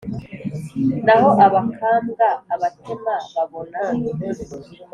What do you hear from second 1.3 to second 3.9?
abakambwa ubatema babona